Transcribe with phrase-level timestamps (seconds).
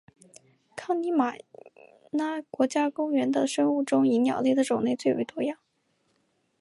[0.75, 1.35] 康尼玛
[2.09, 5.59] 拉国家公园的生物中以鸟类的种类最为多样。